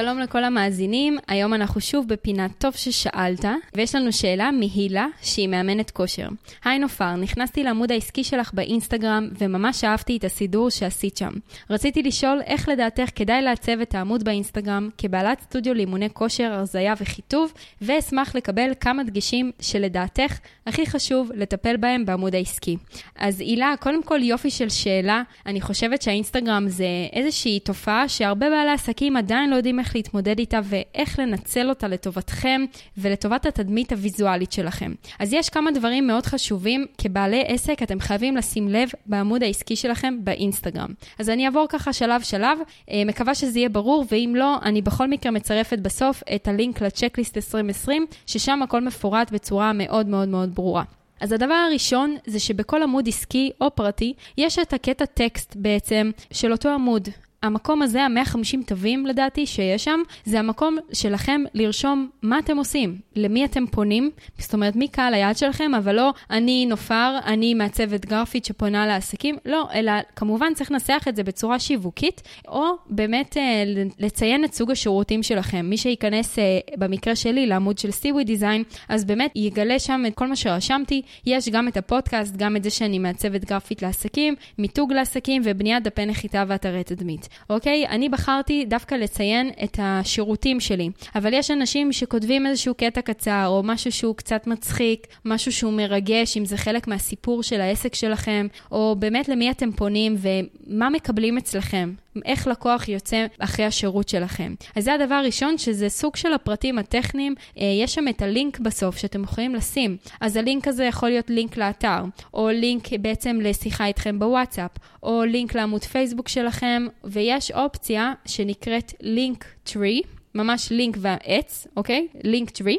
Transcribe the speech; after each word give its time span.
שלום 0.00 0.18
לכל 0.18 0.44
המאזינים, 0.44 1.18
היום 1.28 1.54
אנחנו 1.54 1.80
שוב 1.80 2.08
בפינת 2.08 2.50
טוב 2.58 2.74
ששאלת, 2.74 3.44
ויש 3.74 3.94
לנו 3.94 4.12
שאלה 4.12 4.50
מהילה, 4.50 5.06
שהיא 5.22 5.48
מאמנת 5.48 5.90
כושר. 5.90 6.28
היי 6.64 6.78
נופר, 6.78 7.16
נכנסתי 7.16 7.64
לעמוד 7.64 7.92
העסקי 7.92 8.24
שלך 8.24 8.50
באינסטגרם, 8.54 9.28
וממש 9.38 9.84
אהבתי 9.84 10.16
את 10.16 10.24
הסידור 10.24 10.70
שעשית 10.70 11.16
שם. 11.16 11.30
רציתי 11.70 12.02
לשאול 12.02 12.40
איך 12.46 12.68
לדעתך 12.68 13.08
כדאי 13.14 13.42
לעצב 13.42 13.80
את 13.80 13.94
העמוד 13.94 14.24
באינסטגרם 14.24 14.88
כבעלת 14.98 15.40
סטודיו 15.40 15.74
לאימוני 15.74 16.10
כושר, 16.12 16.52
הרזייה 16.52 16.94
וחיטוב, 17.00 17.52
ואשמח 17.82 18.34
לקבל 18.34 18.70
כמה 18.80 19.04
דגשים 19.04 19.50
שלדעתך 19.60 20.38
הכי 20.66 20.86
חשוב 20.86 21.30
לטפל 21.34 21.76
בהם 21.76 22.04
בעמוד 22.06 22.34
העסקי. 22.34 22.76
אז 23.16 23.40
הילה, 23.40 23.74
קודם 23.80 24.02
כל 24.02 24.22
יופי 24.22 24.50
של 24.50 24.68
שאלה, 24.68 25.22
אני 25.46 25.60
חושבת 25.60 26.02
שהאינסטגרם 26.02 26.68
זה 26.68 26.86
איזושהי 27.12 27.60
תופעה 27.60 28.08
שהרבה 28.08 28.50
בעלי 28.50 28.70
עסקים 28.70 29.16
עדיין 29.16 29.50
לא 29.50 29.56
יודעים 29.56 29.78
להתמודד 29.94 30.38
איתה 30.38 30.60
ואיך 30.64 31.18
לנצל 31.18 31.68
אותה 31.68 31.88
לטובתכם 31.88 32.64
ולטובת 32.98 33.46
התדמית 33.46 33.92
הוויזואלית 33.92 34.52
שלכם. 34.52 34.92
אז 35.18 35.32
יש 35.32 35.48
כמה 35.48 35.70
דברים 35.70 36.06
מאוד 36.06 36.26
חשובים 36.26 36.86
כבעלי 36.98 37.44
עסק, 37.46 37.82
אתם 37.82 38.00
חייבים 38.00 38.36
לשים 38.36 38.68
לב 38.68 38.88
בעמוד 39.06 39.42
העסקי 39.42 39.76
שלכם 39.76 40.14
באינסטגרם. 40.24 40.90
אז 41.18 41.30
אני 41.30 41.46
אעבור 41.46 41.66
ככה 41.68 41.92
שלב-שלב, 41.92 42.58
אה, 42.90 43.02
מקווה 43.06 43.34
שזה 43.34 43.58
יהיה 43.58 43.68
ברור, 43.68 44.04
ואם 44.10 44.34
לא, 44.36 44.56
אני 44.62 44.82
בכל 44.82 45.08
מקרה 45.08 45.32
מצרפת 45.32 45.78
בסוף 45.78 46.22
את 46.34 46.48
הלינק 46.48 46.82
לצ'קליסט 46.82 47.36
2020, 47.36 48.06
ששם 48.26 48.62
הכל 48.62 48.80
מפורט 48.80 49.30
בצורה 49.30 49.72
מאוד 49.72 50.06
מאוד 50.06 50.28
מאוד 50.28 50.54
ברורה. 50.54 50.82
אז 51.20 51.32
הדבר 51.32 51.54
הראשון 51.54 52.16
זה 52.26 52.40
שבכל 52.40 52.82
עמוד 52.82 53.08
עסקי 53.08 53.50
או 53.60 53.74
פרטי 53.74 54.14
יש 54.38 54.58
את 54.58 54.72
הקטע 54.72 55.04
טקסט 55.04 55.56
בעצם 55.56 56.10
של 56.32 56.52
אותו 56.52 56.68
עמוד. 56.68 57.08
המקום 57.42 57.82
הזה, 57.82 58.02
ה-150 58.02 58.66
תווים 58.66 59.06
לדעתי 59.06 59.46
שיש 59.46 59.84
שם, 59.84 60.00
זה 60.24 60.38
המקום 60.38 60.76
שלכם 60.92 61.40
לרשום 61.54 62.08
מה 62.22 62.38
אתם 62.38 62.56
עושים, 62.56 62.96
למי 63.16 63.44
אתם 63.44 63.66
פונים, 63.66 64.10
זאת 64.38 64.54
אומרת 64.54 64.76
מי 64.76 64.88
קהל 64.88 65.14
היעד 65.14 65.36
שלכם, 65.36 65.74
אבל 65.74 65.94
לא 65.94 66.12
אני 66.30 66.66
נופר, 66.66 67.18
אני 67.26 67.54
מעצבת 67.54 68.06
גרפית 68.06 68.44
שפונה 68.44 68.86
לעסקים, 68.86 69.36
לא, 69.44 69.68
אלא 69.74 69.92
כמובן 70.16 70.54
צריך 70.54 70.70
לנסח 70.72 71.04
את 71.08 71.16
זה 71.16 71.24
בצורה 71.24 71.58
שיווקית, 71.58 72.22
או 72.48 72.64
באמת 72.90 73.36
אה, 73.36 73.64
לציין 73.98 74.44
את 74.44 74.54
סוג 74.54 74.70
השירותים 74.70 75.22
שלכם. 75.22 75.66
מי 75.66 75.76
שייכנס 75.76 76.38
אה, 76.38 76.58
במקרה 76.76 77.16
שלי 77.16 77.46
לעמוד 77.46 77.78
של 77.78 77.90
סיווי 77.90 78.24
דיזיין, 78.24 78.62
אז 78.88 79.04
באמת 79.04 79.32
יגלה 79.34 79.78
שם 79.78 80.02
את 80.06 80.14
כל 80.14 80.26
מה 80.26 80.36
שרשמתי, 80.36 81.02
יש 81.26 81.48
גם 81.48 81.68
את 81.68 81.76
הפודקאסט, 81.76 82.36
גם 82.36 82.56
את 82.56 82.64
זה 82.64 82.70
שאני 82.70 82.98
מעצבת 82.98 83.44
גרפית 83.44 83.82
לעסקים, 83.82 84.34
מיתוג 84.58 84.92
לעסקים 84.92 85.42
ובניית 85.44 85.82
דפי 85.82 86.06
נחיתה 86.06 86.44
ואתרי 86.48 86.84
תדמית. 86.84 87.27
אוקיי? 87.50 87.86
אני 87.88 88.08
בחרתי 88.08 88.64
דווקא 88.64 88.94
לציין 88.94 89.50
את 89.64 89.78
השירותים 89.82 90.60
שלי, 90.60 90.90
אבל 91.14 91.34
יש 91.34 91.50
אנשים 91.50 91.92
שכותבים 91.92 92.46
איזשהו 92.46 92.74
קטע 92.74 93.00
קצר, 93.00 93.44
או 93.46 93.62
משהו 93.64 93.92
שהוא 93.92 94.16
קצת 94.16 94.46
מצחיק, 94.46 95.06
משהו 95.24 95.52
שהוא 95.52 95.72
מרגש, 95.72 96.36
אם 96.36 96.44
זה 96.44 96.56
חלק 96.56 96.88
מהסיפור 96.88 97.42
של 97.42 97.60
העסק 97.60 97.94
שלכם, 97.94 98.46
או 98.72 98.96
באמת 98.98 99.28
למי 99.28 99.50
אתם 99.50 99.72
פונים 99.72 100.16
ומה 100.18 100.90
מקבלים 100.90 101.38
אצלכם. 101.38 101.92
איך 102.24 102.46
לקוח 102.46 102.88
יוצא 102.88 103.26
אחרי 103.38 103.64
השירות 103.64 104.08
שלכם. 104.08 104.54
אז 104.76 104.84
זה 104.84 104.94
הדבר 104.94 105.14
הראשון, 105.14 105.58
שזה 105.58 105.88
סוג 105.88 106.16
של 106.16 106.32
הפרטים 106.32 106.78
הטכניים. 106.78 107.34
אה, 107.58 107.64
יש 107.82 107.94
שם 107.94 108.08
את 108.08 108.22
הלינק 108.22 108.58
בסוף 108.60 108.96
שאתם 108.96 109.22
יכולים 109.22 109.54
לשים. 109.54 109.96
אז 110.20 110.36
הלינק 110.36 110.68
הזה 110.68 110.84
יכול 110.84 111.08
להיות 111.08 111.30
לינק 111.30 111.56
לאתר, 111.56 112.04
או 112.34 112.48
לינק 112.48 112.88
בעצם 113.00 113.38
לשיחה 113.42 113.86
איתכם 113.86 114.18
בוואטסאפ, 114.18 114.70
או 115.02 115.24
לינק 115.24 115.54
לעמוד 115.54 115.84
פייסבוק 115.84 116.28
שלכם, 116.28 116.86
ויש 117.04 117.50
אופציה 117.50 118.12
שנקראת 118.26 118.92
Linktree, 119.00 120.02
ממש 120.34 120.70
לינק 120.70 120.96
והעץ, 121.00 121.66
אוקיי? 121.76 122.08
Linktree. 122.24 122.78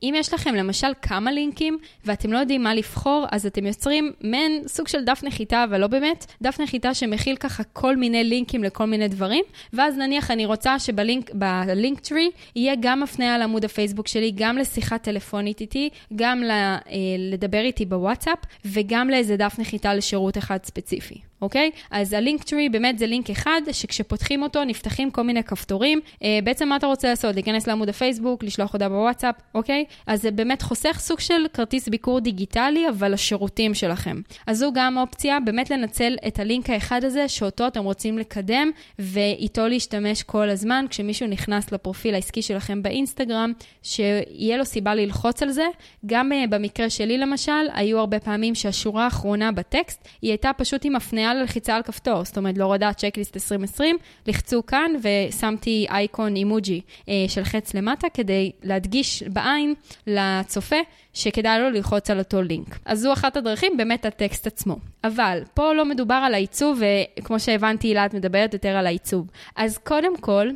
שאם 0.00 0.14
יש 0.16 0.34
לכם 0.34 0.54
למשל 0.54 0.86
כמה 1.02 1.32
לינקים 1.32 1.78
ואתם 2.04 2.32
לא 2.32 2.38
יודעים 2.38 2.62
מה 2.62 2.74
לבחור, 2.74 3.26
אז 3.30 3.46
אתם 3.46 3.66
יוצרים 3.66 4.12
מעין 4.20 4.62
סוג 4.66 4.88
של 4.88 5.04
דף 5.04 5.20
נחיתה, 5.24 5.64
אבל 5.64 5.80
לא 5.80 5.86
באמת, 5.86 6.26
דף 6.42 6.60
נחיתה 6.60 6.94
שמכיל 6.94 7.36
ככה 7.36 7.62
כל 7.64 7.96
מיני 7.96 8.24
לינקים 8.24 8.64
לכל 8.64 8.84
מיני 8.86 9.08
דברים, 9.08 9.44
ואז 9.72 9.96
נניח 9.96 10.30
אני 10.30 10.46
רוצה 10.46 10.78
שבלינק, 10.78 11.30
ב 11.34 12.00
Linktree 12.00 12.30
יהיה 12.56 12.74
גם 12.80 13.02
הפניה 13.02 13.38
לעמוד 13.38 13.64
הפייסבוק 13.64 14.08
שלי, 14.08 14.32
גם 14.34 14.58
לשיחה 14.58 14.98
טלפונית 14.98 15.60
איתי, 15.60 15.88
גם 16.16 16.42
לדבר 17.18 17.60
איתי 17.60 17.86
בוואטסאפ, 17.86 18.38
וגם 18.64 19.10
לאיזה 19.10 19.36
דף 19.36 19.54
נחיתה 19.58 19.94
לשירות 19.94 20.38
אחד 20.38 20.58
ספציפי. 20.64 21.20
אוקיי? 21.42 21.70
אז 21.90 22.12
ה 22.12 22.42
Linktree 22.42 22.68
באמת 22.68 22.98
זה 22.98 23.06
לינק 23.06 23.30
אחד, 23.30 23.60
שכשפותחים 23.72 24.42
אותו 24.42 24.64
נפתחים 24.64 25.10
כל 25.10 25.22
מיני 25.22 25.42
כפתורים. 25.42 26.00
אה, 26.22 26.38
בעצם 26.44 26.68
מה 26.68 26.76
אתה 26.76 26.86
רוצה 26.86 27.08
לעשות? 27.08 27.34
להיכנס 27.34 27.66
לעמוד 27.66 27.88
הפייסבוק, 27.88 28.42
לשלוח 28.42 28.72
הודעה 28.72 28.88
בוואטסאפ, 28.88 29.34
אוקיי? 29.54 29.84
אז 30.06 30.22
זה 30.22 30.30
באמת 30.30 30.62
חוסך 30.62 30.96
סוג 31.00 31.20
של 31.20 31.46
כרטיס 31.52 31.88
ביקור 31.88 32.20
דיגיטלי, 32.20 32.88
אבל 32.88 33.12
לשירותים 33.12 33.74
שלכם. 33.74 34.20
אז 34.46 34.58
זו 34.58 34.70
גם 34.74 34.98
אופציה, 34.98 35.38
באמת 35.44 35.70
לנצל 35.70 36.16
את 36.26 36.38
הלינק 36.38 36.70
האחד 36.70 37.04
הזה, 37.04 37.28
שאותו 37.28 37.66
אתם 37.66 37.84
רוצים 37.84 38.18
לקדם, 38.18 38.70
ואיתו 38.98 39.68
להשתמש 39.68 40.22
כל 40.22 40.50
הזמן, 40.50 40.84
כשמישהו 40.90 41.26
נכנס 41.26 41.72
לפרופיל 41.72 42.14
העסקי 42.14 42.42
שלכם 42.42 42.82
באינסטגרם, 42.82 43.52
שיהיה 43.82 44.56
לו 44.56 44.64
סיבה 44.64 44.94
ללחוץ 44.94 45.42
על 45.42 45.50
זה. 45.50 45.66
גם 46.06 46.32
uh, 46.32 46.50
במקרה 46.50 46.90
שלי 46.90 47.18
למשל, 47.18 47.52
היו 47.72 47.98
הרבה 47.98 48.20
פעמים 48.20 48.54
שהשורה 48.54 49.04
האחרונה 49.04 49.52
בטקסט, 49.52 50.08
היא 50.22 50.30
הייתה 50.30 50.50
פשוט 50.56 50.84
עם 50.84 50.96
הפניה 50.96 51.34
ללחיצה 51.34 51.76
על 51.76 51.82
כפתור, 51.82 52.24
זאת 52.24 52.38
אומרת 52.38 52.58
להורדת 52.58 52.96
צ'קליסט 52.96 53.36
2020, 53.36 53.96
לחצו 54.26 54.66
כאן 54.66 54.92
ושמתי 55.02 55.86
אייקון 55.90 56.36
אימוג'י 56.36 56.80
uh, 56.80 57.08
של 57.28 57.44
חץ 57.44 57.74
למטה, 57.74 58.06
כדי 58.14 58.52
להדגיש 58.62 59.22
בעין 59.22 59.74
לצופה 60.06 60.76
שכדאי 61.14 61.60
לו 61.60 61.70
ללחוץ 61.70 62.10
על 62.10 62.18
אותו 62.18 62.42
לינק. 62.42 62.78
אז 62.84 63.00
זו 63.00 63.12
אחת 63.12 63.36
הדרכים, 63.36 63.76
באמת 63.76 64.04
הטקסט 64.04 64.46
עצמו. 64.46 64.76
אבל 65.04 65.42
פה 65.54 65.72
לא 65.72 65.84
מדובר 65.84 66.14
על 66.14 66.34
העיצוב, 66.34 66.82
וכמו 67.18 67.40
שהבנתי, 67.40 67.88
הילה, 67.88 68.06
את 68.06 68.14
מדברת 68.14 68.52
יותר 68.52 68.68
על 68.68 68.86
העיצוב. 68.86 69.26
אז 69.56 69.78
קודם 69.78 70.16
כל, 70.16 70.48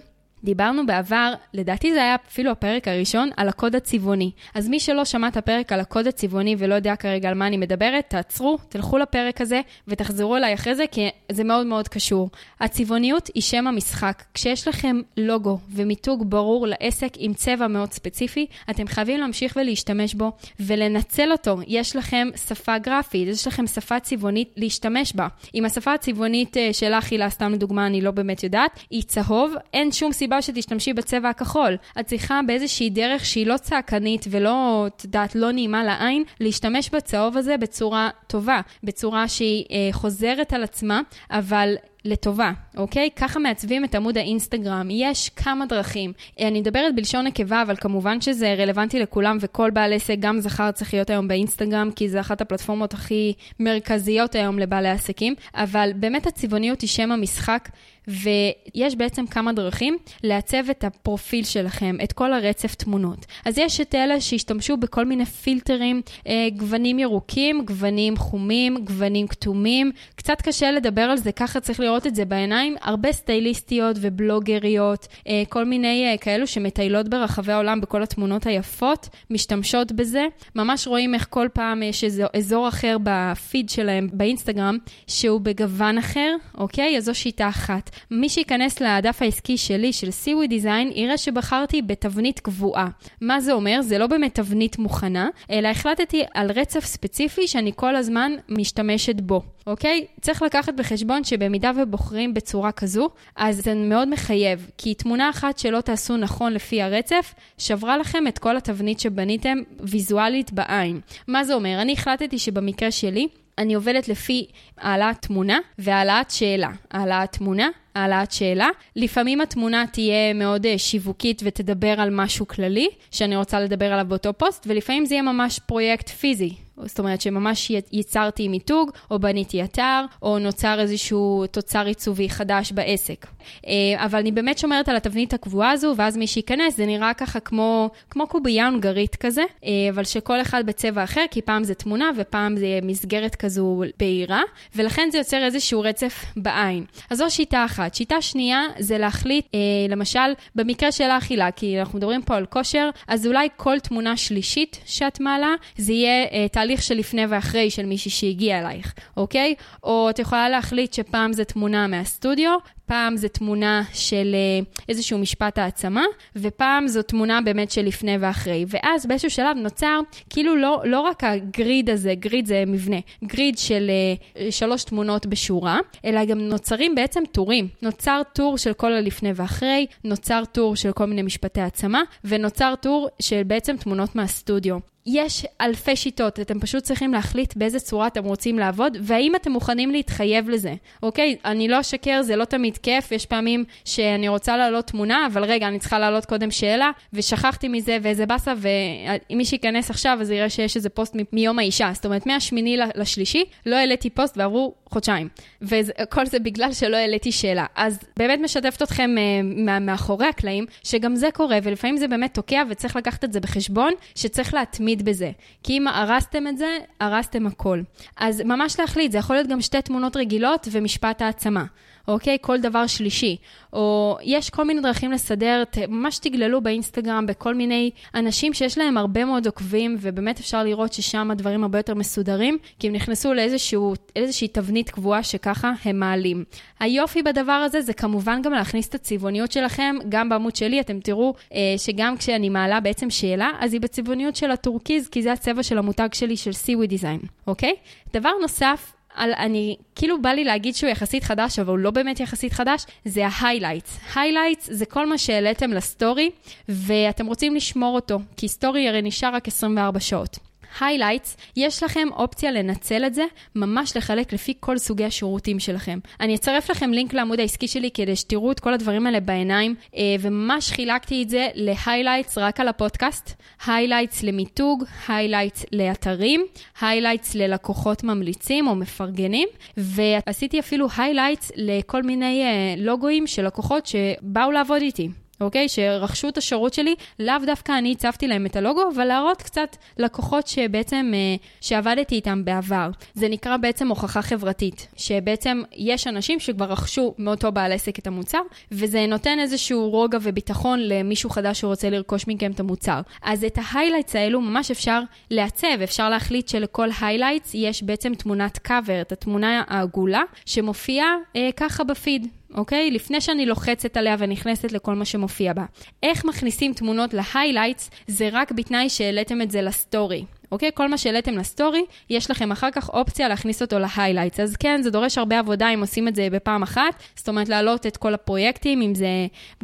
דיברנו 0.44 0.86
בעבר, 0.86 1.34
לדעתי 1.54 1.92
זה 1.92 2.02
היה 2.02 2.16
אפילו 2.28 2.50
הפרק 2.50 2.88
הראשון, 2.88 3.30
על 3.36 3.48
הקוד 3.48 3.76
הצבעוני. 3.76 4.30
אז 4.54 4.68
מי 4.68 4.80
שלא 4.80 5.04
שמע 5.04 5.28
את 5.28 5.36
הפרק 5.36 5.72
על 5.72 5.80
הקוד 5.80 6.06
הצבעוני 6.06 6.56
ולא 6.58 6.74
יודע 6.74 6.96
כרגע 6.96 7.28
על 7.28 7.34
מה 7.34 7.46
אני 7.46 7.56
מדברת, 7.56 8.04
תעצרו, 8.08 8.58
תלכו 8.68 8.98
לפרק 8.98 9.40
הזה 9.40 9.60
ותחזרו 9.88 10.36
אליי 10.36 10.54
אחרי 10.54 10.74
זה, 10.74 10.84
כי 10.90 11.08
זה 11.32 11.44
מאוד 11.44 11.66
מאוד 11.66 11.88
קשור. 11.88 12.30
הצבעוניות 12.60 13.30
היא 13.34 13.42
שם 13.42 13.66
המשחק. 13.66 14.22
כשיש 14.34 14.68
לכם 14.68 15.00
לוגו 15.16 15.58
ומיתוג 15.70 16.30
ברור 16.30 16.66
לעסק 16.66 17.12
עם 17.18 17.34
צבע 17.34 17.66
מאוד 17.66 17.92
ספציפי, 17.92 18.46
אתם 18.70 18.86
חייבים 18.86 19.20
להמשיך 19.20 19.56
ולהשתמש 19.56 20.14
בו 20.14 20.32
ולנצל 20.60 21.32
אותו. 21.32 21.56
יש 21.66 21.96
לכם 21.96 22.28
שפה 22.48 22.78
גרפית, 22.78 23.28
יש 23.28 23.46
לכם 23.46 23.66
שפה 23.66 24.00
צבעונית 24.00 24.48
להשתמש 24.56 25.12
בה. 25.12 25.28
אם 25.54 25.64
השפה 25.64 25.94
הצבעונית 25.94 26.56
אה, 26.56 26.72
שלך, 26.72 27.10
הילה, 27.10 27.30
סתם 27.30 27.52
לדוגמה, 27.52 27.86
אני 27.86 28.00
לא 28.00 28.10
באמת 28.10 28.44
יודעת, 28.44 28.70
היא 28.90 29.02
צהוב, 29.02 29.54
אין 29.72 29.92
שום 29.92 30.12
סיבה 30.12 30.33
סיבה 30.40 30.60
שתשתמשי 30.60 30.92
בצבע 30.92 31.28
הכחול. 31.28 31.76
את 32.00 32.06
צריכה 32.06 32.40
באיזושהי 32.46 32.90
דרך 32.90 33.24
שהיא 33.24 33.46
לא 33.46 33.56
צעקנית 33.56 34.26
ולא, 34.30 34.86
את 34.86 35.04
יודעת, 35.04 35.34
לא 35.34 35.52
נעימה 35.52 35.84
לעין, 35.84 36.24
להשתמש 36.40 36.90
בצהוב 36.90 37.36
הזה 37.36 37.56
בצורה 37.56 38.10
טובה, 38.26 38.60
בצורה 38.84 39.28
שהיא 39.28 39.64
אה, 39.70 39.88
חוזרת 39.92 40.52
על 40.52 40.62
עצמה, 40.62 41.00
אבל 41.30 41.74
לטובה, 42.04 42.52
אוקיי? 42.76 43.08
ככה 43.16 43.38
מעצבים 43.38 43.84
את 43.84 43.94
עמוד 43.94 44.18
האינסטגרם. 44.18 44.88
יש 44.90 45.28
כמה 45.28 45.66
דרכים. 45.66 46.12
אני 46.40 46.60
מדברת 46.60 46.94
בלשון 46.94 47.26
נקבה, 47.26 47.62
אבל 47.62 47.76
כמובן 47.76 48.20
שזה 48.20 48.54
רלוונטי 48.58 48.98
לכולם, 48.98 49.38
וכל 49.40 49.70
בעל 49.70 49.92
עסק, 49.92 50.16
גם 50.20 50.40
זכר, 50.40 50.70
צריך 50.70 50.94
להיות 50.94 51.10
היום 51.10 51.28
באינסטגרם, 51.28 51.90
כי 51.96 52.08
זה 52.08 52.20
אחת 52.20 52.40
הפלטפורמות 52.40 52.94
הכי 52.94 53.32
מרכזיות 53.60 54.34
היום 54.34 54.58
לבעלי 54.58 54.88
עסקים. 54.88 55.34
אבל 55.54 55.90
באמת 55.96 56.26
הצבעוניות 56.26 56.80
היא 56.80 56.88
שם 56.88 57.12
המשחק. 57.12 57.68
ויש 58.08 58.96
בעצם 58.96 59.26
כמה 59.26 59.52
דרכים 59.52 59.96
לעצב 60.22 60.70
את 60.70 60.84
הפרופיל 60.84 61.44
שלכם, 61.44 61.96
את 62.04 62.12
כל 62.12 62.32
הרצף 62.32 62.74
תמונות. 62.74 63.26
אז 63.44 63.58
יש 63.58 63.80
את 63.80 63.94
אלה 63.94 64.20
שהשתמשו 64.20 64.76
בכל 64.76 65.04
מיני 65.04 65.26
פילטרים, 65.26 66.02
אה, 66.26 66.48
גוונים 66.56 66.98
ירוקים, 66.98 67.64
גוונים 67.64 68.16
חומים, 68.16 68.84
גוונים 68.84 69.26
כתומים. 69.26 69.92
קצת 70.16 70.42
קשה 70.42 70.70
לדבר 70.70 71.02
על 71.02 71.16
זה, 71.16 71.32
ככה 71.32 71.60
צריך 71.60 71.80
לראות 71.80 71.93
לראות 71.94 72.06
את 72.06 72.14
זה 72.14 72.24
בעיניים. 72.24 72.76
הרבה 72.82 73.12
סטייליסטיות 73.12 73.96
ובלוגריות, 74.00 75.06
אה, 75.28 75.42
כל 75.48 75.64
מיני 75.64 76.06
אה, 76.06 76.16
כאלו 76.16 76.46
שמטיילות 76.46 77.08
ברחבי 77.08 77.52
העולם 77.52 77.80
בכל 77.80 78.02
התמונות 78.02 78.46
היפות, 78.46 79.08
משתמשות 79.30 79.92
בזה. 79.92 80.26
ממש 80.54 80.86
רואים 80.86 81.14
איך 81.14 81.26
כל 81.30 81.48
פעם 81.52 81.82
יש 81.82 82.04
איזה 82.04 82.24
אזור 82.36 82.68
אחר 82.68 82.96
בפיד 83.02 83.68
שלהם 83.68 84.08
באינסטגרם, 84.12 84.78
שהוא 85.06 85.40
בגוון 85.40 85.98
אחר, 85.98 86.34
אוקיי? 86.58 86.96
אז 86.96 87.04
זו 87.04 87.14
שיטה 87.14 87.48
אחת. 87.48 87.90
מי 88.10 88.28
שייכנס 88.28 88.80
לדף 88.80 89.22
העסקי 89.22 89.56
שלי, 89.56 89.92
של 89.92 90.10
סיווי 90.10 90.46
דיזיין, 90.46 90.92
יראה 90.94 91.16
שבחרתי 91.16 91.82
בתבנית 91.82 92.40
קבועה. 92.40 92.88
מה 93.20 93.40
זה 93.40 93.52
אומר? 93.52 93.82
זה 93.82 93.98
לא 93.98 94.06
באמת 94.06 94.34
תבנית 94.34 94.78
מוכנה, 94.78 95.28
אלא 95.50 95.68
החלטתי 95.68 96.22
על 96.34 96.50
רצף 96.50 96.84
ספציפי 96.84 97.48
שאני 97.48 97.72
כל 97.76 97.96
הזמן 97.96 98.32
משתמשת 98.48 99.20
בו. 99.20 99.42
אוקיי? 99.66 100.06
צריך 100.20 100.42
לקחת 100.42 100.74
בחשבון 100.74 101.24
שבמידה 101.24 101.70
ובוחרים 101.84 102.34
בצורה 102.34 102.72
כזו, 102.72 103.08
אז 103.36 103.64
זה 103.64 103.74
מאוד 103.74 104.08
מחייב, 104.08 104.70
כי 104.78 104.94
תמונה 104.94 105.30
אחת 105.30 105.58
שלא 105.58 105.80
תעשו 105.80 106.16
נכון 106.16 106.52
לפי 106.52 106.82
הרצף, 106.82 107.34
שברה 107.58 107.96
לכם 107.96 108.26
את 108.26 108.38
כל 108.38 108.56
התבנית 108.56 109.00
שבניתם 109.00 109.58
ויזואלית 109.80 110.52
בעין. 110.52 111.00
מה 111.28 111.44
זה 111.44 111.54
אומר? 111.54 111.82
אני 111.82 111.92
החלטתי 111.92 112.38
שבמקרה 112.38 112.90
שלי, 112.90 113.28
אני 113.58 113.74
עובדת 113.74 114.08
לפי 114.08 114.46
העלאת 114.78 115.22
תמונה 115.22 115.58
והעלאת 115.78 116.30
שאלה. 116.30 116.68
העלאת 116.90 117.32
תמונה, 117.32 117.68
העלאת 117.94 118.32
שאלה. 118.32 118.68
לפעמים 118.96 119.40
התמונה 119.40 119.84
תהיה 119.92 120.34
מאוד 120.34 120.66
אה, 120.66 120.78
שיווקית 120.78 121.42
ותדבר 121.44 122.00
על 122.00 122.08
משהו 122.12 122.48
כללי, 122.48 122.88
שאני 123.10 123.36
רוצה 123.36 123.60
לדבר 123.60 123.92
עליו 123.92 124.06
באותו 124.08 124.32
פוסט, 124.32 124.66
ולפעמים 124.68 125.06
זה 125.06 125.14
יהיה 125.14 125.22
ממש 125.22 125.58
פרויקט 125.66 126.08
פיזי. 126.08 126.54
זאת 126.76 126.98
אומרת 126.98 127.20
שממש 127.20 127.70
ייצרתי 127.92 128.48
מיתוג, 128.48 128.90
או 129.10 129.18
בניתי 129.18 129.64
אתר, 129.64 130.04
או 130.22 130.38
נוצר 130.38 130.80
איזשהו 130.80 131.44
תוצר 131.50 131.86
עיצובי 131.86 132.28
חדש 132.28 132.72
בעסק. 132.72 133.26
אה, 133.66 133.72
אבל 134.04 134.18
אני 134.18 134.32
באמת 134.32 134.58
שומרת 134.58 134.88
על 134.88 134.96
התבנית 134.96 135.34
הקבועה 135.34 135.70
הזו, 135.70 135.94
ואז 135.96 136.16
מי 136.16 136.26
שייכנס, 136.26 136.76
זה 136.76 136.86
נראה 136.86 137.14
ככה 137.14 137.40
כמו, 137.40 137.90
כמו 138.10 138.26
קובייה 138.26 138.66
הונגרית 138.66 139.16
כזה, 139.16 139.44
אה, 139.64 139.70
אבל 139.90 140.04
שכל 140.04 140.40
אחד 140.40 140.66
בצבע 140.66 141.04
אחר, 141.04 141.24
כי 141.30 141.42
פעם 141.42 141.64
זה 141.64 141.74
תמונה 141.74 142.10
ופעם 142.16 142.56
זה 142.56 142.78
מסגרת 142.82 143.34
כזו 143.34 143.82
בהירה, 143.98 144.42
ולכן 144.76 145.08
זה 145.12 145.18
יוצר 145.18 145.44
איזשהו 145.44 145.80
רצף 145.80 146.24
בעין. 146.36 146.84
אז 147.10 147.18
זו 147.18 147.30
שיטה 147.30 147.64
אחת. 147.64 147.83
שיטה 147.92 148.22
שנייה 148.22 148.62
זה 148.78 148.98
להחליט, 148.98 149.46
אה, 149.54 149.60
למשל, 149.88 150.32
במקרה 150.54 150.92
של 150.92 151.04
האכילה, 151.04 151.50
כי 151.50 151.80
אנחנו 151.80 151.98
מדברים 151.98 152.22
פה 152.22 152.36
על 152.36 152.46
כושר, 152.46 152.90
אז 153.08 153.26
אולי 153.26 153.48
כל 153.56 153.78
תמונה 153.78 154.16
שלישית 154.16 154.80
שאת 154.86 155.20
מעלה, 155.20 155.54
זה 155.76 155.92
יהיה 155.92 156.48
תהליך 156.48 156.82
של 156.82 156.94
לפני 156.94 157.26
ואחרי 157.26 157.70
של 157.70 157.86
מישהי 157.86 158.10
שהגיע 158.10 158.60
אלייך, 158.60 158.94
אוקיי? 159.16 159.54
או 159.82 160.10
את 160.10 160.18
יכולה 160.18 160.48
להחליט 160.48 160.92
שפעם 160.92 161.32
זה 161.32 161.44
תמונה 161.44 161.86
מהסטודיו, 161.86 162.56
פעם 162.86 163.16
זה 163.16 163.28
תמונה 163.28 163.82
של 163.92 164.34
אה, 164.34 164.64
איזשהו 164.88 165.18
משפט 165.18 165.58
העצמה, 165.58 166.02
ופעם 166.36 166.88
זו 166.88 167.02
תמונה 167.02 167.40
באמת 167.40 167.70
של 167.70 167.82
לפני 167.82 168.16
ואחרי. 168.20 168.64
ואז 168.68 169.06
באיזשהו 169.06 169.30
שלב 169.30 169.56
נוצר 169.56 170.00
כאילו 170.30 170.56
לא, 170.56 170.82
לא 170.84 171.00
רק 171.00 171.24
ה 171.24 171.38
grid 171.38 171.90
הזה, 171.90 172.14
grid 172.14 172.46
זה 172.46 172.64
מבנה, 172.66 172.96
grid 173.24 173.58
של 173.58 173.90
אה, 174.34 174.40
שלוש 174.50 174.84
תמונות 174.84 175.26
בשורה, 175.26 175.78
אלא 176.04 176.24
גם 176.24 176.38
נוצרים 176.38 176.94
בעצם 176.94 177.22
טורים. 177.32 177.68
נוצר 177.82 178.22
טור 178.32 178.58
של 178.58 178.72
כל 178.72 178.92
הלפני 178.92 179.32
ואחרי, 179.34 179.86
נוצר 180.04 180.42
טור 180.52 180.76
של 180.76 180.92
כל 180.92 181.04
מיני 181.04 181.22
משפטי 181.22 181.60
העצמה, 181.60 182.02
ונוצר 182.24 182.74
טור 182.80 183.08
של 183.20 183.42
בעצם 183.42 183.76
תמונות 183.76 184.16
מהסטודיו. 184.16 184.93
יש 185.06 185.46
אלפי 185.60 185.96
שיטות, 185.96 186.40
אתם 186.40 186.60
פשוט 186.60 186.82
צריכים 186.82 187.12
להחליט 187.12 187.56
באיזה 187.56 187.80
צורה 187.80 188.06
אתם 188.06 188.24
רוצים 188.24 188.58
לעבוד, 188.58 188.96
והאם 189.00 189.36
אתם 189.36 189.52
מוכנים 189.52 189.90
להתחייב 189.90 190.48
לזה, 190.48 190.74
אוקיי? 191.02 191.36
אני 191.44 191.68
לא 191.68 191.80
אשקר, 191.80 192.22
זה 192.22 192.36
לא 192.36 192.44
תמיד 192.44 192.76
כיף, 192.76 193.12
יש 193.12 193.26
פעמים 193.26 193.64
שאני 193.84 194.28
רוצה 194.28 194.56
להעלות 194.56 194.86
תמונה, 194.86 195.26
אבל 195.26 195.44
רגע, 195.44 195.68
אני 195.68 195.78
צריכה 195.78 195.98
להעלות 195.98 196.24
קודם 196.24 196.50
שאלה, 196.50 196.90
ושכחתי 197.12 197.68
מזה 197.68 197.98
ואיזה 198.02 198.26
באסה, 198.26 198.52
ואם 198.56 199.38
מי 199.38 199.44
שייכנס 199.44 199.90
עכשיו, 199.90 200.18
אז 200.20 200.30
יראה 200.30 200.50
שיש 200.50 200.76
איזה 200.76 200.88
פוסט 200.88 201.16
מיום 201.32 201.58
האישה. 201.58 201.90
זאת 201.94 202.04
אומרת, 202.04 202.26
מהשמיני 202.26 202.76
לשלישי, 202.94 203.44
לא 203.66 203.76
העליתי 203.76 204.10
פוסט 204.10 204.38
ועברו 204.38 204.74
חודשיים. 204.94 205.28
וכל 205.62 206.26
זה 206.26 206.38
בגלל 206.38 206.72
שלא 206.72 206.96
העליתי 206.96 207.32
שאלה. 207.32 207.66
אז 207.74 207.98
באמת 208.16 208.40
משתפת 208.42 208.82
אתכם 208.82 209.10
uh, 209.16 209.80
מאחורי 209.80 210.26
הקלעים, 210.26 210.66
שגם 210.84 211.16
זה 211.16 211.28
קורה, 211.34 211.58
ולפעמים 211.62 211.96
זה 211.96 212.08
באמת 212.08 212.34
תוקע, 212.34 212.62
וצריך 212.68 212.96
לקחת 212.96 213.24
את 213.24 213.32
זה 213.32 213.40
בחשבון, 213.40 213.92
שצריך 214.14 214.54
להתמיד 214.54 214.93
בזה. 215.02 215.30
כי 215.62 215.72
אם 215.78 215.88
הרסתם 215.88 216.46
את 216.46 216.58
זה, 216.58 216.78
הרסתם 217.00 217.46
הכל. 217.46 217.80
אז 218.16 218.40
ממש 218.40 218.80
להחליט, 218.80 219.12
זה 219.12 219.18
יכול 219.18 219.36
להיות 219.36 219.48
גם 219.48 219.60
שתי 219.60 219.82
תמונות 219.82 220.16
רגילות 220.16 220.68
ומשפט 220.72 221.22
העצמה. 221.22 221.64
אוקיי? 222.08 222.38
כל 222.40 222.60
דבר 222.60 222.86
שלישי. 222.86 223.36
או 223.72 224.16
יש 224.22 224.50
כל 224.50 224.64
מיני 224.64 224.80
דרכים 224.80 225.12
לסדר, 225.12 225.62
ממש 225.88 226.18
תגללו 226.18 226.60
באינסטגרם 226.60 227.26
בכל 227.26 227.54
מיני 227.54 227.90
אנשים 228.14 228.54
שיש 228.54 228.78
להם 228.78 228.98
הרבה 228.98 229.24
מאוד 229.24 229.46
עוקבים, 229.46 229.96
ובאמת 230.00 230.40
אפשר 230.40 230.64
לראות 230.64 230.92
ששם 230.92 231.30
הדברים 231.30 231.62
הרבה 231.62 231.78
יותר 231.78 231.94
מסודרים, 231.94 232.58
כי 232.78 232.86
הם 232.86 232.92
נכנסו 232.92 233.32
לאיזושהי 233.34 234.48
תבנית 234.52 234.90
קבועה 234.90 235.22
שככה 235.22 235.72
הם 235.84 236.00
מעלים. 236.00 236.44
היופי 236.80 237.22
בדבר 237.22 237.52
הזה 237.52 237.80
זה 237.80 237.92
כמובן 237.92 238.42
גם 238.42 238.52
להכניס 238.52 238.88
את 238.88 238.94
הצבעוניות 238.94 239.52
שלכם, 239.52 239.96
גם 240.08 240.28
בעמוד 240.28 240.56
שלי 240.56 240.80
אתם 240.80 241.00
תראו 241.00 241.34
אה, 241.54 241.74
שגם 241.76 242.16
כשאני 242.16 242.48
מעלה 242.48 242.80
בעצם 242.80 243.10
שאלה, 243.10 243.50
אז 243.60 243.72
היא 243.72 243.80
בצבעוניות 243.80 244.36
של 244.36 244.50
הטורקיז, 244.50 245.08
כי 245.08 245.22
זה 245.22 245.32
הצבע 245.32 245.62
של 245.62 245.78
המותג 245.78 246.08
שלי 246.12 246.36
של 246.36 246.52
סיווי 246.52 246.86
דיזיין, 246.86 247.20
אוקיי? 247.46 247.74
דבר 248.12 248.30
נוסף, 248.42 248.92
על, 249.14 249.32
אני, 249.38 249.76
כאילו 249.94 250.22
בא 250.22 250.28
לי 250.28 250.44
להגיד 250.44 250.74
שהוא 250.74 250.90
יחסית 250.90 251.24
חדש, 251.24 251.58
אבל 251.58 251.68
הוא 251.68 251.78
לא 251.78 251.90
באמת 251.90 252.20
יחסית 252.20 252.52
חדש, 252.52 252.86
זה 253.04 253.26
ה-highlights. 253.26 254.14
highlights 254.14 254.60
זה 254.60 254.86
כל 254.86 255.06
מה 255.06 255.18
שהעליתם 255.18 255.70
לסטורי, 255.70 256.30
ואתם 256.68 257.26
רוצים 257.26 257.54
לשמור 257.54 257.94
אותו, 257.94 258.18
כי 258.36 258.48
סטורי 258.48 258.88
הרי 258.88 259.02
נשאר 259.02 259.34
רק 259.34 259.48
24 259.48 260.00
שעות. 260.00 260.38
Highlights, 260.78 261.36
יש 261.56 261.82
לכם 261.82 262.08
אופציה 262.12 262.50
לנצל 262.50 263.04
את 263.06 263.14
זה, 263.14 263.24
ממש 263.54 263.96
לחלק 263.96 264.32
לפי 264.32 264.54
כל 264.60 264.78
סוגי 264.78 265.04
השירותים 265.04 265.60
שלכם. 265.60 265.98
אני 266.20 266.34
אצרף 266.34 266.70
לכם 266.70 266.92
לינק 266.92 267.14
לעמוד 267.14 267.40
העסקי 267.40 267.68
שלי 267.68 267.90
כדי 267.90 268.16
שתראו 268.16 268.52
את 268.52 268.60
כל 268.60 268.74
הדברים 268.74 269.06
האלה 269.06 269.20
בעיניים, 269.20 269.74
אה, 269.96 270.02
וממש 270.20 270.70
חילקתי 270.70 271.22
את 271.22 271.30
זה 271.30 271.48
ל-highlights 271.54 272.32
רק 272.36 272.60
על 272.60 272.68
הפודקאסט, 272.68 273.42
highlights 273.60 274.22
למיתוג, 274.22 274.84
highlights 275.06 275.64
לאתרים, 275.72 276.44
highlights 276.80 277.30
ללקוחות 277.34 278.04
ממליצים 278.04 278.68
או 278.68 278.74
מפרגנים, 278.74 279.48
ועשיתי 279.76 280.60
אפילו 280.60 280.88
highlights 280.88 281.50
לכל 281.56 282.02
מיני 282.02 282.42
אה, 282.44 282.74
לוגויים 282.78 283.26
של 283.26 283.46
לקוחות 283.46 283.86
שבאו 283.86 284.50
לעבוד 284.50 284.82
איתי. 284.82 285.08
אוקיי? 285.40 285.68
שרכשו 285.68 286.28
את 286.28 286.38
השירות 286.38 286.74
שלי, 286.74 286.94
לאו 287.18 287.34
דווקא 287.46 287.78
אני 287.78 287.92
הצבתי 287.92 288.26
להם 288.28 288.46
את 288.46 288.56
הלוגו, 288.56 288.82
אבל 288.94 289.04
להראות 289.04 289.42
קצת 289.42 289.76
לקוחות 289.98 290.46
שבעצם, 290.46 291.12
אה, 291.14 291.36
שעבדתי 291.60 292.14
איתם 292.14 292.44
בעבר. 292.44 292.90
זה 293.14 293.28
נקרא 293.28 293.56
בעצם 293.56 293.88
הוכחה 293.88 294.22
חברתית, 294.22 294.88
שבעצם 294.96 295.62
יש 295.72 296.06
אנשים 296.06 296.40
שכבר 296.40 296.64
רכשו 296.64 297.14
מאותו 297.18 297.52
בעל 297.52 297.72
עסק 297.72 297.98
את 297.98 298.06
המוצר, 298.06 298.40
וזה 298.72 299.06
נותן 299.08 299.38
איזשהו 299.40 299.90
רוגע 299.90 300.18
וביטחון 300.22 300.80
למישהו 300.80 301.30
חדש 301.30 301.60
שרוצה 301.60 301.90
לרכוש 301.90 302.24
מכם 302.28 302.50
את 302.50 302.60
המוצר. 302.60 303.00
אז 303.22 303.44
את 303.44 303.58
ה 303.62 303.67
highlights 303.67 304.16
האלו 304.16 304.40
ממש 304.40 304.70
אפשר 304.70 305.00
לעצב, 305.30 305.80
אפשר 305.84 306.08
להחליט 306.10 306.48
שלכל 306.48 306.88
highlights 307.00 307.54
יש 307.54 307.82
בעצם 307.82 308.14
תמונת 308.14 308.58
קאבר, 308.58 309.00
את 309.00 309.12
התמונה 309.12 309.62
העגולה, 309.68 310.22
שמופיעה 310.46 311.14
אה, 311.36 311.50
ככה 311.56 311.84
בפיד. 311.84 312.28
אוקיי? 312.54 312.90
לפני 312.90 313.20
שאני 313.20 313.46
לוחצת 313.46 313.96
עליה 313.96 314.16
ונכנסת 314.18 314.72
לכל 314.72 314.94
מה 314.94 315.04
שמופיע 315.04 315.52
בה. 315.52 315.64
איך 316.02 316.24
מכניסים 316.24 316.72
תמונות 316.72 317.10
ל 317.14 317.21
highlights, 317.21 317.90
זה 318.06 318.28
רק 318.32 318.52
בתנאי 318.52 318.88
שהעליתם 318.88 319.42
את 319.42 319.50
זה 319.50 319.62
לסטורי. 319.62 320.24
אוקיי? 320.52 320.70
כל 320.74 320.88
מה 320.88 320.98
שהעליתם 320.98 321.38
לסטורי, 321.38 321.84
יש 322.10 322.30
לכם 322.30 322.52
אחר 322.52 322.70
כך 322.70 322.88
אופציה 322.88 323.28
להכניס 323.28 323.62
אותו 323.62 323.78
ל 323.78 323.84
highlights. 323.84 324.40
אז 324.40 324.56
כן, 324.56 324.82
זה 324.82 324.90
דורש 324.90 325.18
הרבה 325.18 325.38
עבודה 325.38 325.68
אם 325.74 325.80
עושים 325.80 326.08
את 326.08 326.14
זה 326.14 326.28
בפעם 326.30 326.62
אחת, 326.62 327.02
זאת 327.16 327.28
אומרת 327.28 327.48
להעלות 327.48 327.86
את 327.86 327.96
כל 327.96 328.14
הפרויקטים, 328.14 328.82
אם 328.82 328.94
זה, 328.94 329.06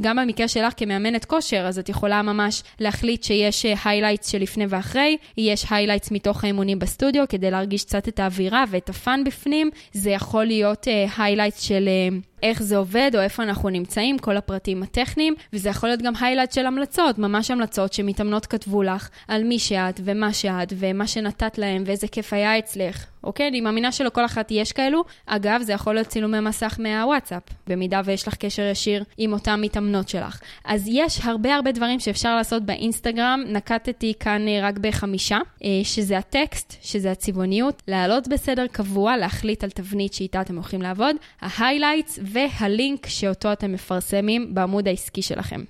גם 0.00 0.16
במקרה 0.16 0.48
שלך 0.48 0.72
כמאמנת 0.76 1.24
כושר, 1.24 1.66
אז 1.66 1.78
את 1.78 1.88
יכולה 1.88 2.22
ממש 2.22 2.62
להחליט 2.80 3.22
שיש 3.22 3.66
highlights 3.84 4.26
אה, 4.26 4.30
שלפני 4.30 4.64
ואחרי, 4.68 5.16
יש 5.36 5.64
highlights 5.70 6.10
מתוך 6.10 6.44
האימונים 6.44 6.78
בסטודיו, 6.78 7.24
כדי 7.28 7.50
להרגיש 7.50 7.84
קצת 7.84 8.08
את 8.08 8.20
האווירה 8.20 8.64
ואת 8.68 8.88
ה 8.88 8.97
fun 8.97 9.24
בפנים. 9.24 9.70
זה 9.92 10.10
יכול 10.10 10.44
להיות 10.44 10.86
highlights 11.16 11.64
uh, 11.64 11.66
של... 11.66 11.88
Uh, 11.88 12.29
איך 12.42 12.62
זה 12.62 12.76
עובד 12.76 13.10
או 13.14 13.20
איפה 13.20 13.42
אנחנו 13.42 13.68
נמצאים, 13.68 14.18
כל 14.18 14.36
הפרטים 14.36 14.82
הטכניים, 14.82 15.34
וזה 15.52 15.68
יכול 15.68 15.88
להיות 15.88 16.02
גם 16.02 16.12
highlight 16.20 16.52
של 16.52 16.66
המלצות, 16.66 17.18
ממש 17.18 17.50
המלצות 17.50 17.92
שמתאמנות 17.92 18.46
כתבו 18.46 18.82
לך 18.82 19.08
על 19.28 19.44
מי 19.44 19.58
שאת 19.58 20.00
ומה 20.04 20.32
שאת 20.32 20.72
ומה 20.76 21.06
שנתת 21.06 21.58
להם 21.58 21.82
ואיזה 21.86 22.08
כיף 22.08 22.32
היה 22.32 22.58
אצלך. 22.58 23.06
אוקיי? 23.24 23.48
אני 23.48 23.60
מאמינה 23.60 23.92
שלכל 23.92 24.24
אחת 24.24 24.50
יש 24.50 24.72
כאלו. 24.72 25.04
אגב, 25.26 25.62
זה 25.62 25.72
יכול 25.72 25.94
להיות 25.94 26.06
צילומי 26.06 26.40
מסך 26.40 26.76
מהוואטסאפ, 26.78 27.42
במידה 27.66 28.00
ויש 28.04 28.28
לך 28.28 28.34
קשר 28.34 28.62
ישיר 28.62 29.04
עם 29.18 29.32
אותן 29.32 29.60
מתאמנות 29.60 30.08
שלך. 30.08 30.40
אז 30.64 30.84
יש 30.86 31.20
הרבה 31.24 31.54
הרבה 31.54 31.72
דברים 31.72 32.00
שאפשר 32.00 32.36
לעשות 32.36 32.62
באינסטגרם, 32.62 33.42
נגעתי 33.46 34.12
כאן 34.20 34.48
אה, 34.48 34.68
רק 34.68 34.78
בחמישה, 34.78 35.38
אה, 35.64 35.68
שזה 35.82 36.18
הטקסט, 36.18 36.76
שזה 36.82 37.10
הצבעוניות, 37.10 37.82
לעלות 37.88 38.28
בסדר 38.28 38.66
קבוע, 38.66 39.16
להחליט 39.16 39.64
על 39.64 39.70
תבנית 39.70 40.14
שאיתה 40.14 40.40
אתם 40.40 40.54
הולכים 40.54 40.82
לעבוד, 40.82 41.16
ה 41.40 41.47
highlights 41.47 42.18
והלינק 42.32 43.06
שאותו 43.06 43.52
אתם 43.52 43.72
מפרסמים 43.72 44.54
בעמוד 44.54 44.88
העסקי 44.88 45.22
שלכם. 45.22 45.60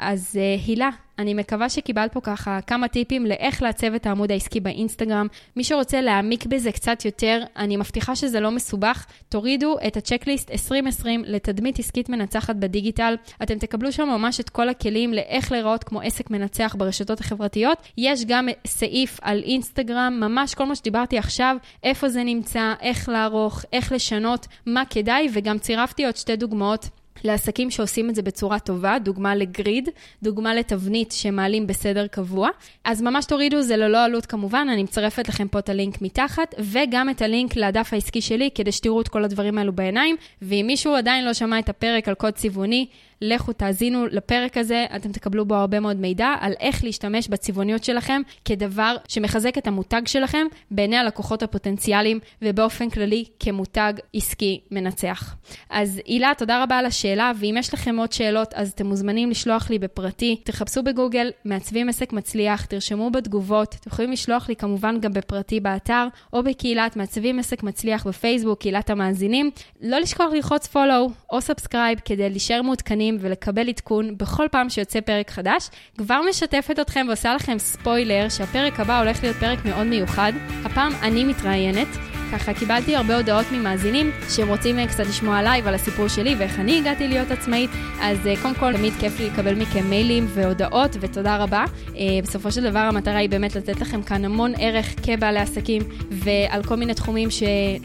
אז 0.00 0.38
uh, 0.38 0.66
הילה, 0.66 0.90
אני 1.18 1.34
מקווה 1.34 1.68
שקיבלת 1.68 2.12
פה 2.12 2.20
ככה 2.20 2.58
כמה 2.66 2.88
טיפים 2.88 3.26
לאיך 3.26 3.62
לעצב 3.62 3.94
את 3.94 4.06
העמוד 4.06 4.32
העסקי 4.32 4.60
באינסטגרם. 4.60 5.26
מי 5.56 5.64
שרוצה 5.64 6.00
להעמיק 6.00 6.46
בזה 6.46 6.72
קצת 6.72 7.04
יותר, 7.04 7.42
אני 7.56 7.76
מבטיחה 7.76 8.16
שזה 8.16 8.40
לא 8.40 8.50
מסובך. 8.50 9.06
תורידו 9.28 9.76
את 9.86 9.96
ה 9.96 10.01
checklist 10.01 10.50
2020 10.50 11.24
לתדמית 11.26 11.78
עסקית 11.78 12.08
מנצחת 12.08 12.56
בדיגיטל. 12.56 13.14
אתם 13.42 13.58
תקבלו 13.58 13.92
שם 13.92 14.08
ממש 14.08 14.40
את 14.40 14.48
כל 14.48 14.68
הכלים 14.68 15.12
לאיך 15.12 15.52
להיראות 15.52 15.84
כמו 15.84 16.00
עסק 16.00 16.30
מנצח 16.30 16.74
ברשתות 16.78 17.20
החברתיות. 17.20 17.78
יש 17.98 18.24
גם 18.24 18.48
סעיף 18.66 19.18
על 19.22 19.42
אינסטגרם, 19.42 20.18
ממש 20.20 20.54
כל 20.54 20.66
מה 20.66 20.74
שדיברתי 20.74 21.18
עכשיו, 21.18 21.56
איפה 21.82 22.08
זה 22.08 22.24
נמצא, 22.24 22.72
איך 22.80 23.08
לערוך, 23.08 23.64
איך 23.72 23.92
לשנות, 23.92 24.46
מה 24.66 24.82
כדאי, 24.90 25.28
וגם 25.32 25.58
צירפתי 25.58 26.06
עוד 26.06 26.16
שתי 26.16 26.36
דוגמאות. 26.36 26.88
לעסקים 27.24 27.70
שעושים 27.70 28.10
את 28.10 28.14
זה 28.14 28.22
בצורה 28.22 28.58
טובה, 28.58 28.98
דוגמה 28.98 29.34
לגריד, 29.34 29.88
דוגמה 30.22 30.54
לתבנית 30.54 31.12
שמעלים 31.12 31.66
בסדר 31.66 32.06
קבוע. 32.06 32.48
אז 32.84 33.02
ממש 33.02 33.24
תורידו, 33.24 33.62
זה 33.62 33.76
ללא 33.76 34.04
עלות 34.04 34.26
כמובן, 34.26 34.66
אני 34.72 34.82
מצרפת 34.82 35.28
לכם 35.28 35.48
פה 35.48 35.58
את 35.58 35.68
הלינק 35.68 36.02
מתחת, 36.02 36.54
וגם 36.58 37.10
את 37.10 37.22
הלינק 37.22 37.56
לדף 37.56 37.88
העסקי 37.92 38.20
שלי, 38.20 38.50
כדי 38.54 38.72
שתראו 38.72 39.00
את 39.00 39.08
כל 39.08 39.24
הדברים 39.24 39.58
האלו 39.58 39.72
בעיניים. 39.72 40.16
ואם 40.42 40.64
מישהו 40.66 40.94
עדיין 40.94 41.24
לא 41.24 41.32
שמע 41.32 41.58
את 41.58 41.68
הפרק 41.68 42.08
על 42.08 42.14
קוד 42.14 42.34
צבעוני, 42.34 42.86
לכו 43.22 43.52
תאזינו 43.52 44.06
לפרק 44.06 44.56
הזה, 44.56 44.86
אתם 44.96 45.12
תקבלו 45.12 45.44
בו 45.44 45.54
הרבה 45.54 45.80
מאוד 45.80 45.96
מידע 45.96 46.34
על 46.40 46.52
איך 46.60 46.84
להשתמש 46.84 47.28
בצבעוניות 47.28 47.84
שלכם 47.84 48.22
כדבר 48.44 48.96
שמחזק 49.08 49.58
את 49.58 49.66
המותג 49.66 50.02
שלכם 50.06 50.46
בעיני 50.70 50.96
הלקוחות 50.96 51.42
הפוטנציאליים 51.42 52.18
ובאופן 52.42 52.90
כללי 52.90 53.24
כמותג 53.40 53.92
עסקי 54.14 54.60
מנצח. 54.70 55.36
אז 55.70 56.00
הילה, 56.06 56.32
תודה 56.38 56.62
רבה 56.62 56.78
על 56.78 56.86
השאלה, 57.00 57.32
ואם 57.36 57.54
יש 57.58 57.74
לכם 57.74 57.96
עוד 57.96 58.12
שאלות, 58.12 58.54
אז 58.54 58.70
אתם 58.70 58.86
מוזמנים 58.86 59.30
לשלוח 59.30 59.70
לי 59.70 59.78
בפרטי. 59.78 60.36
תחפשו 60.44 60.82
בגוגל 60.82 61.30
מעצבים 61.44 61.88
עסק 61.88 62.12
מצליח, 62.12 62.64
תרשמו 62.64 63.10
בתגובות, 63.10 63.76
אתם 63.80 63.90
יכולים 63.90 64.12
לשלוח 64.12 64.48
לי 64.48 64.56
כמובן 64.56 65.00
גם 65.00 65.12
בפרטי 65.12 65.60
באתר, 65.60 66.06
או 66.32 66.42
בקהילת 66.42 66.96
מעצבים 66.96 67.38
עסק 67.38 67.62
מצליח 67.62 68.06
בפייסבוק, 68.06 68.60
קהילת 68.60 68.90
המאזינים. 68.90 69.50
לא 69.80 69.98
לשכוח 69.98 70.32
ללחוץ 70.32 70.68
follow 70.74 71.10
או 71.30 71.40
subscribe 71.40 71.98
כדי 72.04 72.30
להישאר 72.30 72.62
מעודכנים 72.62 73.16
ולקבל 73.20 73.68
עדכון 73.68 74.18
בכל 74.18 74.46
פעם 74.50 74.70
שיוצא 74.70 75.00
פרק 75.00 75.30
חדש. 75.30 75.68
כבר 75.98 76.20
משתפת 76.28 76.78
אתכם 76.80 77.06
ועושה 77.08 77.34
לכם 77.34 77.58
ספוילר 77.58 78.28
שהפרק 78.28 78.80
הבא 78.80 78.98
הולך 78.98 79.22
להיות 79.22 79.36
פרק 79.36 79.64
מאוד 79.64 79.86
מיוחד. 79.86 80.32
הפעם 80.64 80.92
אני 81.02 81.24
מתראיינת. 81.24 82.09
ככה 82.32 82.54
קיבלתי 82.54 82.96
הרבה 82.96 83.16
הודעות 83.16 83.46
ממאזינים 83.52 84.10
שהם 84.28 84.48
רוצים 84.48 84.78
אה, 84.78 84.86
קצת 84.86 85.06
לשמוע 85.06 85.38
עליי 85.38 85.62
ועל 85.62 85.74
הסיפור 85.74 86.08
שלי 86.08 86.34
ואיך 86.38 86.60
אני 86.60 86.78
הגעתי 86.78 87.08
להיות 87.08 87.30
עצמאית. 87.30 87.70
אז 88.00 88.26
אה, 88.26 88.34
קודם 88.42 88.54
כל, 88.54 88.76
תמיד 88.76 88.92
כיף 89.00 89.20
לי 89.20 89.26
לקבל 89.26 89.54
מכם 89.54 89.84
מיילים 89.90 90.26
והודעות, 90.28 90.96
ותודה 91.00 91.36
רבה. 91.36 91.64
אה, 91.96 92.02
בסופו 92.22 92.52
של 92.52 92.62
דבר 92.62 92.78
המטרה 92.78 93.16
היא 93.16 93.30
באמת 93.30 93.56
לתת 93.56 93.80
לכם 93.80 94.02
כאן 94.02 94.24
המון 94.24 94.52
ערך 94.58 94.94
כבעלי 95.02 95.40
עסקים 95.40 95.82
ועל 96.10 96.62
כל 96.62 96.76
מיני 96.76 96.94
תחומים 96.94 97.28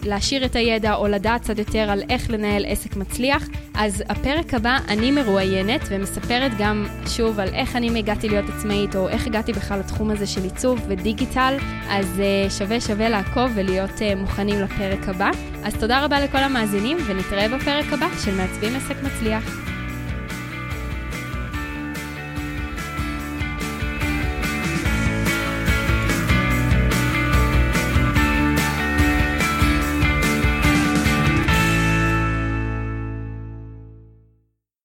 להשאיר 0.04 0.46
את 0.46 0.56
הידע 0.56 0.96
או 0.96 1.08
לדעת 1.08 1.42
קצת 1.42 1.60
יותר 1.60 1.90
על 1.90 2.04
איך 2.10 2.30
לנהל 2.30 2.66
עסק 2.68 2.96
מצליח. 2.96 3.48
אז 3.74 4.04
הפרק 4.10 4.54
הבא 4.54 4.78
אני 4.88 5.12
מרואיינת 5.12 5.82
ומספרת 5.90 6.52
גם 6.58 6.86
שוב 7.08 7.40
על 7.40 7.48
איך 7.54 7.76
אני 7.76 8.00
הגעתי 8.00 8.30
להיות 8.30 8.46
עצמאית 8.58 8.96
או 8.96 9.10
איך 9.10 9.28
הגעתי 9.28 9.54
בכלל 9.54 9.80
לתחום 9.80 10.12
הזה 10.12 10.28
של 10.28 10.44
עיצוב 10.44 10.82
ודיגיטל. 10.88 11.58
אז 11.90 12.22
שווה 12.58 12.82
שווה 12.82 13.10
לעקוב 13.10 13.52
ולהיות 13.56 14.02
מוכנים. 14.18 14.35
מוכנים 14.36 14.62
לפרק 14.62 15.10
הבא. 15.10 15.30
אז 15.64 15.74
תודה 15.80 16.06
רבה 16.06 16.20
לכל 16.20 16.38
המאזינים, 16.38 16.98
ונתראה 17.06 17.50
בפרק 17.50 17.94
הבא 17.94 18.08
של 18.26 18.36
מעצבים 18.36 18.76
עסק 18.76 18.96
מצליח. 19.04 19.75